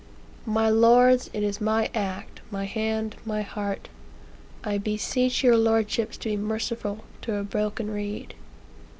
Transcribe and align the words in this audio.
"My 0.47 0.67
lords, 0.67 1.29
it 1.31 1.43
is 1.43 1.61
my 1.61 1.91
act, 1.93 2.39
my 2.49 2.65
hand, 2.65 3.17
my 3.23 3.43
heart. 3.43 3.87
I 4.63 4.79
beseech 4.79 5.43
your 5.43 5.55
lordships 5.57 6.17
to 6.17 6.29
be 6.29 6.37
merciful 6.37 7.03
to 7.21 7.35
a 7.35 7.43
broken 7.43 7.91
reed." 7.91 8.33